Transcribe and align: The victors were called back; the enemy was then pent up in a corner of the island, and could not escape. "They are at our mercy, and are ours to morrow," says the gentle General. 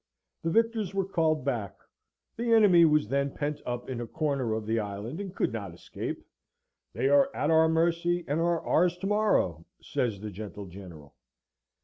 The 0.41 0.49
victors 0.49 0.95
were 0.95 1.05
called 1.05 1.45
back; 1.45 1.75
the 2.35 2.53
enemy 2.53 2.85
was 2.85 3.07
then 3.07 3.29
pent 3.29 3.61
up 3.67 3.87
in 3.87 4.01
a 4.01 4.07
corner 4.07 4.55
of 4.55 4.65
the 4.65 4.79
island, 4.79 5.19
and 5.21 5.35
could 5.35 5.53
not 5.53 5.75
escape. 5.75 6.25
"They 6.93 7.07
are 7.07 7.29
at 7.35 7.51
our 7.51 7.69
mercy, 7.69 8.25
and 8.27 8.39
are 8.39 8.61
ours 8.65 8.97
to 8.97 9.05
morrow," 9.05 9.63
says 9.79 10.19
the 10.19 10.31
gentle 10.31 10.65
General. 10.65 11.13